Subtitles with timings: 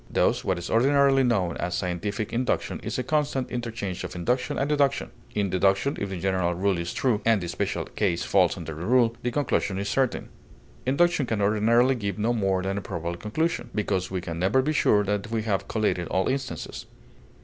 [0.09, 4.67] Thus what is ordinarily known as scientific induction is a constant interchange of induction and
[4.67, 5.11] deduction.
[5.35, 8.83] In deduction, if the general rule is true, and the special case falls under the
[8.83, 10.29] rule, the conclusion is certain;
[10.87, 14.73] induction can ordinarily give no more than a probable conclusion, because we can never be
[14.73, 16.87] sure that we have collated all instances.